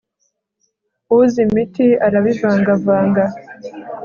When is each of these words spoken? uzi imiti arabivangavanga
uzi 1.17 1.39
imiti 1.47 1.85
arabivangavanga 2.05 3.23